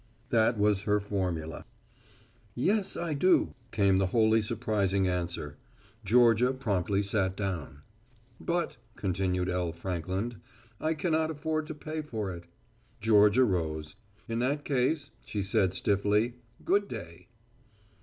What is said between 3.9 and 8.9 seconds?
the wholly surprising answer. Georgia promptly sat down. "But,"